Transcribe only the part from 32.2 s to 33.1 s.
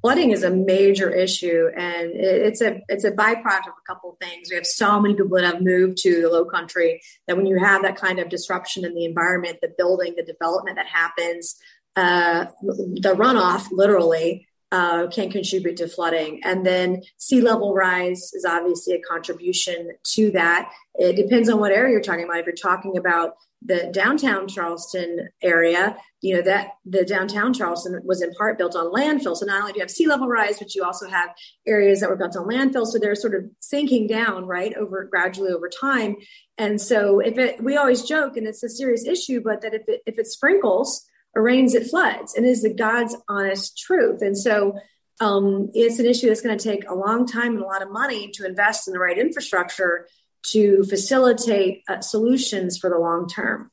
on landfill. So